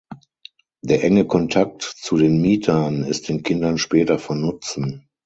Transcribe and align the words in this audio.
Der 0.83 1.03
enge 1.03 1.25
Kontakt 1.27 1.83
zu 1.83 2.17
den 2.17 2.41
Mietern 2.41 3.03
ist 3.03 3.29
den 3.29 3.43
Kindern 3.43 3.77
später 3.77 4.17
von 4.17 4.41
Nutzen. 4.41 5.07